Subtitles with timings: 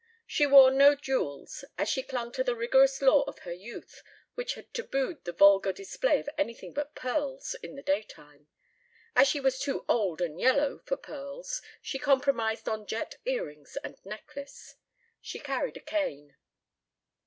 [0.25, 4.01] She wore no jewels, as she clung to the rigorous law of her youth
[4.33, 8.47] which had tabued the vulgar display of anything but pearls in the daytime.
[9.15, 14.03] As she was too old and yellow for pearls she compromised on jet earrings and
[14.03, 14.73] necklace.
[15.21, 16.35] She carried a cane.